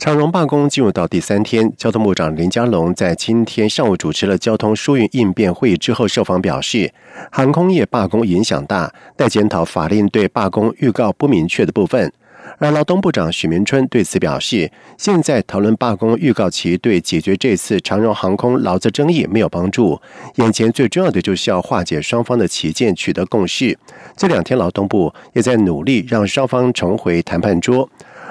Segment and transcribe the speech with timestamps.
[0.00, 6.90] 长荣罢工进入到第三天，交通部长林佳龙在今天上午主持了交通疏运应变会议之后，受访表示，
[7.30, 12.10] 航空业罢工影响大，待检讨法令对罢工预告不明确的部分。
[12.58, 20.00] 而劳动部长许明春对此表示，现在讨论罢工预告期对解决这次长荣航空劳资争议没有帮助，
[20.36, 23.78] 眼前最重要的就是要化解双方的旗舰，取得共识。
[24.16, 27.86] 这两天劳动部也在努力让双方重回谈判桌。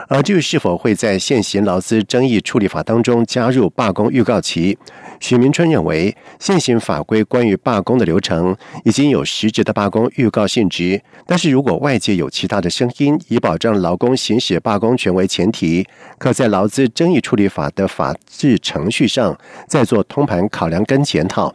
[0.07, 4.77] 而至于是否会在现行劳资争议处理法当中加入罢工预告期，
[5.19, 11.01] 许明春认为，现行法规关于罢工的流程已经有实质的罢工预告性质。
[11.27, 15.85] 但是如果外界有其他的声音，以保障劳工行使罢工权为前提，
[16.17, 21.53] 可在劳资争议处理法的法制程序上再做通盘考量跟检讨。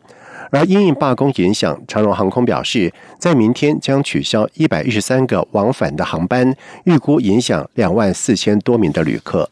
[0.55, 9.51] 而因应罢工影响，长荣航空表示，在明天将取消一百一十三个往返的航班，预估影响两万四千多名的旅客。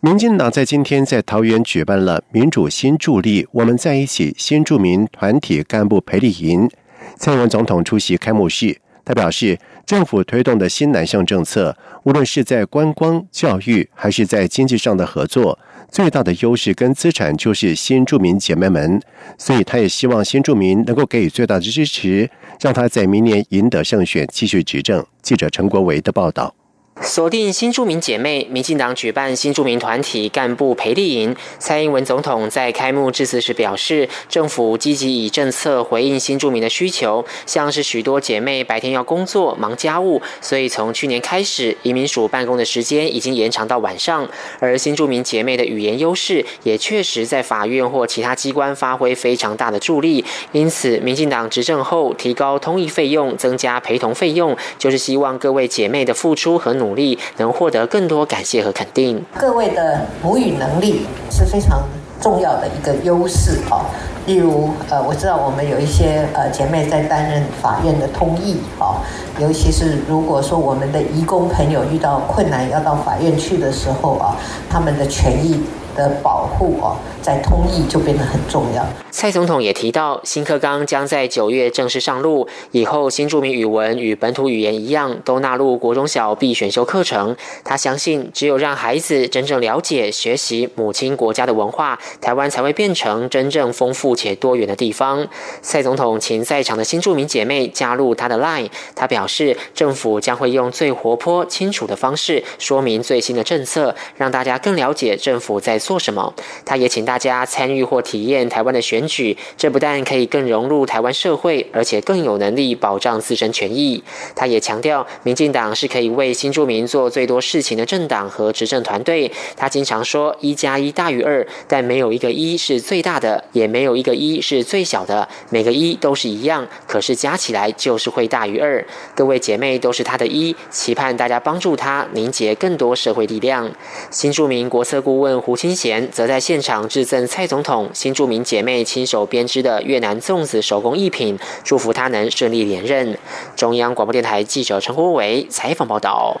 [0.00, 6.70] 民进党在今天在桃园举办了民主新助力我们在一起新著名团体干部培力营，
[7.18, 8.80] 蔡英文总统出席开幕式。
[9.04, 15.58] 他表示，政府推动的新南向政策，无论是在观光、教育，还是在经济上的合作。
[15.90, 19.00] 最大的优势跟资产就是新住民姐妹们，
[19.36, 25.04] 所以他也希望新住民能够给予最大的支持，让他在明年赢得胜选，继续执政。
[25.22, 26.57] 记者陈国维的报道。
[27.00, 31.34] 锁定新住民姐妹，民进党举办新住民团体干部培力营。
[31.58, 44.28] 蔡英文总统在开幕致辞时表示，政府积极以政策回应新住民的需求，像是许多姐妹白天要工作忙家务，所以从去年开始，移民署办公的时间已经延长到晚上。
[44.58, 50.24] 而新住民姐妹的语言优势，也确实在法院或其他机关发挥非常大的助力。
[50.50, 56.87] 因此，民进党执政后提高通译费用，增加陪同费用，就是希望各位姐妹的付出和努。
[56.88, 59.22] 努力能获得更多感谢和肯定。
[59.38, 61.82] 各位的母语能力是非常
[62.18, 63.84] 重要的一个优势啊。
[64.26, 69.00] 例如，呃，我知道我们有一些呃姐妹在担任法院的通译啊，
[69.38, 74.36] 尤其是如果说我们的移工朋友遇到困难要到法院去的时候啊，
[74.70, 75.60] 他们的权益。
[75.98, 78.86] 的保护哦，在通译就变得很重要。
[79.10, 87.36] 蔡总统也提到，新课纲将在九月正式上路，以后新著名语文与本土语言一样，都纳入国中小必选修课程。
[87.64, 95.26] 他相信，只有让孩子真正了解、学习母亲国家的文化，台湾才会变成真正丰富且多元的地方。
[95.60, 105.76] 蔡总统请在场的新著名姐妹加入他的 Line，他表示，政府将会用最活泼、清楚的方式说明最新的政策，让大家更了解政府在。
[105.88, 106.34] 做什么？
[106.66, 114.04] 他也请大家参与或体验台湾的选举，这不但可以更融入台湾社会，而且更有能力保障自身权益。
[114.36, 119.32] 他也强调，民进党是可以为新住民做最多事情的政党和执政团队。
[119.56, 128.86] 他经常说“一加一大于二”，但没有一个一是最大的，也没有一个一是最小的，每个一都是一样，可是加起来就是会大于二。
[129.14, 133.70] 各位姐妹都是他的一，期盼大家帮助他凝结更多社会力量。
[134.10, 135.77] 新住民国策顾问胡清。
[135.78, 143.16] 前则在现场致赠蔡总统新著名姐妹亲手编织的越南粽子手工艺品，祝福他能顺利连任。
[143.54, 146.40] 中央广播电台记者陈国伟采访报道。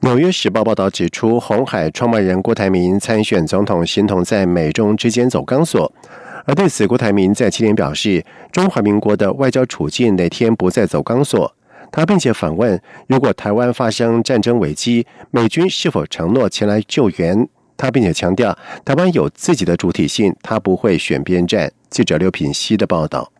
[0.00, 5.90] 纽约时报报道指出，红海创办人郭台铭参选总统，形同在美中之间走钢索。
[6.44, 11.54] 而对此，郭台铭在七天表示，中华民国的外交处境哪天不再走钢索？
[11.90, 17.48] 他并且反问，如果台湾发生战争危机，美军是否承诺前来救援？
[17.82, 21.72] 他并且强调，台湾有自己的主体性，他不会选边站。
[21.90, 23.32] 记者刘品希的报道。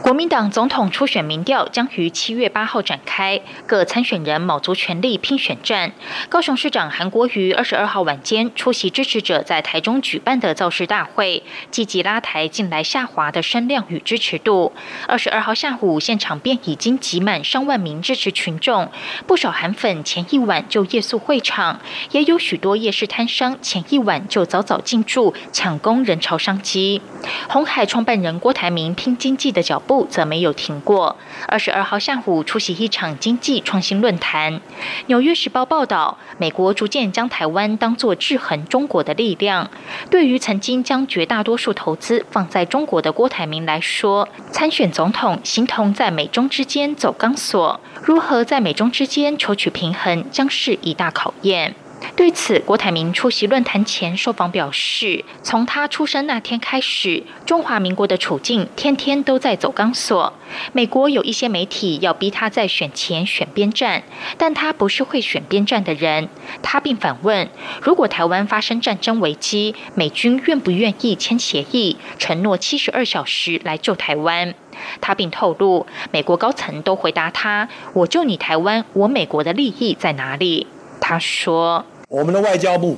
[0.00, 5.92] 国民党总统初选民调将于七月八号展开，各参选人卯足全力拼选战。
[6.28, 11.42] 高雄市长韩国瑜二十二号晚间出席支持者在台中举办的造势大会，
[11.72, 14.72] 积极拉抬近来下滑的声量与支持度。
[15.08, 18.90] 二十二号下午，现场便已经挤满上万名支持群众，
[19.26, 21.80] 不少韩粉前一晚就夜宿会场，
[22.12, 27.02] 也有许多夜市摊商前一晚就早早进驻，抢攻人潮商机。
[27.48, 29.82] 红海创办人郭台铭拼经济的脚。
[29.88, 31.16] 步则没有停过。
[31.48, 34.60] 二十二号下午出席一场经济创新论坛。
[35.06, 39.68] 纽约时报报道，美国逐渐将台湾当作制衡中国的力量。
[40.10, 51.74] 对于曾经将绝大多数投资放在中国的郭台铭来说，参选总统形同在美中之间走钢索，如何在美中之间求取平衡，将是一大考验。
[52.14, 60.32] 对此，郭台铭出席论坛前受访表示：“从他出生那天开始，中华民国的处境天天都在走钢索。
[60.72, 64.02] 美国有一些媒体要逼他在选前选边站，
[64.36, 66.28] 但他不是会选边站的人。”
[66.62, 67.48] 他并反问
[67.82, 74.54] ：“如果台湾发生战争危机，美军愿不愿意签协议，承诺七十二小时来救台湾？”
[75.00, 80.66] 他并透露，美国高层都回答他：“我救你台湾，我美国的利益在哪里？”
[81.00, 82.96] 他说：“我们的外交部，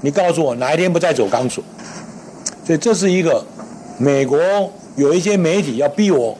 [0.00, 1.62] 你告诉我哪一天不再走钢索？
[2.64, 3.44] 所以这是一个
[3.98, 4.38] 美国
[4.96, 6.36] 有一些媒体要逼我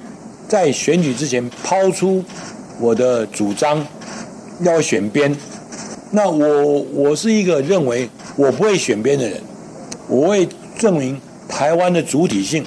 [0.48, 2.24] 在选举之前抛出
[2.78, 3.84] 我的主张，
[4.60, 5.36] 要选边。
[6.12, 9.40] 那我我是一个认为我不会选边的人，
[10.08, 10.48] 我会
[10.78, 12.64] 证明台湾的主体性，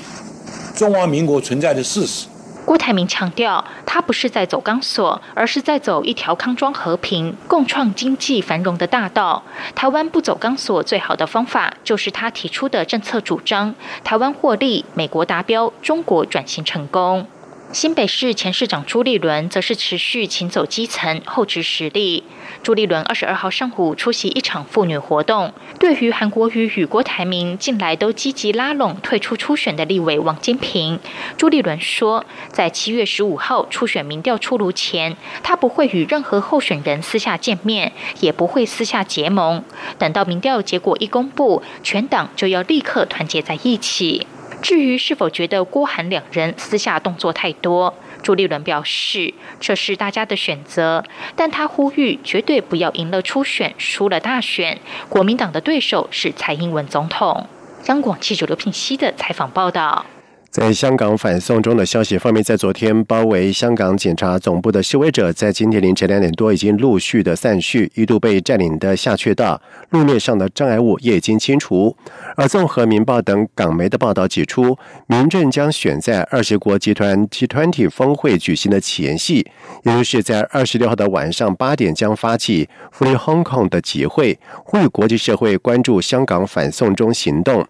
[0.75, 2.27] 中华民国存在的事实。”
[2.65, 3.63] 郭台铭强调，
[3.93, 9.43] 他不是在走钢索，而是在走一条康庄和平、共创经济繁荣的大道。
[9.75, 17.27] 台湾不走钢索，最好的方法就是他提出的政策主张：台湾获利，美国达标，中国转型成功。
[17.73, 22.23] 新北市前市长朱立伦则是持续请走基层、厚植实力。
[22.61, 30.99] 朱立伦二十二号上午出席一场妇女活动，对于韩国瑜与郭台铭近来都积极拉拢退出初选的立委王金平，
[31.35, 39.63] 朱立伦说，在七月十五号初选民调出炉前，他不会与任何候选人私下见面，也不会私下结盟，
[39.97, 44.27] 等到民调结果一公布，全党就要立刻团结在一起。
[44.63, 51.03] 至于是否觉得郭韩两人私下动作太多，朱立伦表示这是大家的选择，
[51.35, 54.79] 但他呼吁绝对不要赢了初选，输了大选。
[55.09, 57.45] 国民党的对手是蔡英文总统。
[57.87, 60.05] 央广记者刘品熙的采访报道。
[60.53, 69.59] 在香港反送中的消息方面，在昨天包围香港检察总部的示威者，在今天凌晨两点多已经陆续的散去，一度被占领的下阕道
[69.89, 71.97] 路面上的障碍物也已经清除。
[72.35, 74.77] 而综合《民报》等港媒的报道指出，
[75.07, 79.47] 民政将选在二十国集团 G20 峰会举行的前夕，
[79.81, 87.65] 也就是在二十六号的晚上八点，将发起 Free Hong Kong 的集会，呼吁国际社会关注香港反送中行动。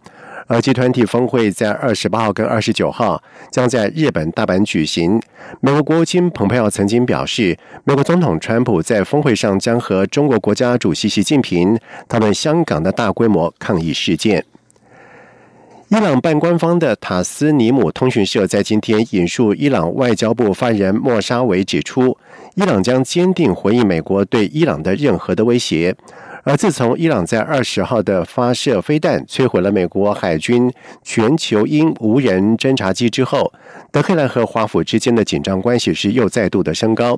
[0.54, 3.20] 而集团体峰会在二十八号跟二十九号
[3.50, 5.20] 将在日本大阪举行。
[5.62, 11.76] 美国国务卿蓬佩奥曾经表示，美国总统川普在峰会上将和中国国家主席习近平
[12.08, 14.46] 讨论香港的大规模抗议事件。
[15.90, 22.16] 伊朗半官方的塔斯尼姆通讯社在今天引述伊朗外交部发言人莫沙维指出，
[22.54, 25.96] 伊朗将坚定回应美国对伊朗的任何的威胁。
[26.46, 30.70] 而自从伊朗在二十号的发射飞弹摧毁了美国海军
[31.02, 33.54] 全球鹰无人侦察机之后，
[33.92, 37.18] 德黑兰和华府之间的紧张关系是又再度的升高。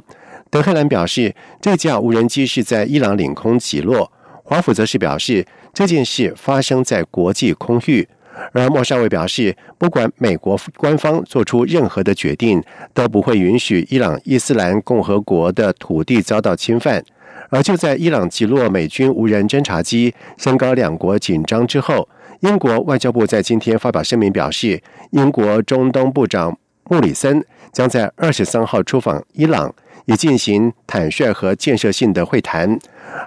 [0.51, 4.07] 德黑兰表示，这架无人机是在伊朗领空起落；
[4.43, 5.43] 华府则是表示，
[5.73, 8.07] 这件事发生在国际空域。
[8.51, 12.61] 而莫沙维表示，不管美国官方做出任何的决定，
[12.93, 17.03] 都不会允许伊朗伊斯兰共和国的土地遭到侵犯。
[17.49, 22.07] 而就在伊朗击落美军无人侦察机，升高两国紧张之后，
[22.41, 24.81] 英国外交部在今天发表声明表示，
[25.11, 26.57] 英国中东部长
[26.89, 29.73] 穆里森将在二十三号出访伊朗，
[30.05, 32.77] 以进行坦率和建设性的会谈。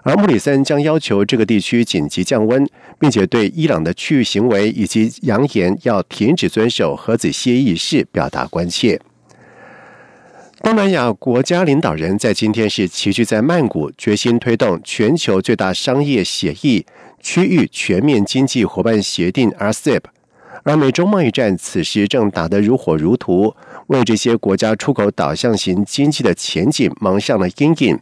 [0.02, 9.00] 而穆里森将要求这个地区紧急降温，并且对伊朗的区域行为以及扬言要停止遵守核子协议事表达关切。
[10.62, 16.84] 东南亚国家领导人在今天是齐聚在曼谷，决心推动全球最大商业协议——
[17.22, 20.00] 区域全面经济伙伴协定 （RCEP）。
[20.64, 23.54] 而美中贸易战此时正打得如火如荼，
[23.86, 27.98] 为这些国家出口导向型经济的前景蒙上了阴影。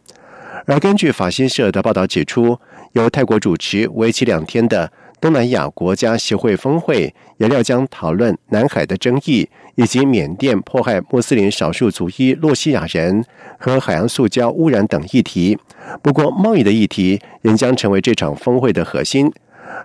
[0.65, 2.59] 而根据法新社的报道指出，
[2.93, 4.91] 由泰国主持、为期两天的。
[5.19, 13.25] 东南亚国家协会峰会也料将讨论南海的争议，以及缅甸迫害穆斯林少数族裔洛西亚人
[13.57, 15.57] 和海洋塑胶污染等议题。
[16.01, 19.31] 不过，贸易的议题仍将成为这场峰会的核心。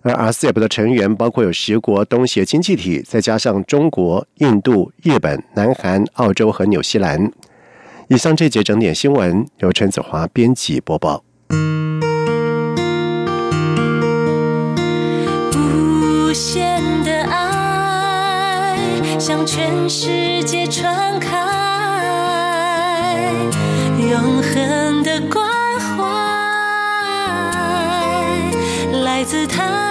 [0.03, 7.33] 而 RCEP 的成员包括有十国东协经济体，再加上中国、印度、日本、南韩、澳洲和纽西兰。
[8.09, 11.25] 以上这节整点新闻由陈子华编辑播报。
[19.43, 21.37] 向全世界传开，
[23.99, 25.45] 永恒的关
[25.81, 26.05] 怀
[29.03, 29.82] 来自他。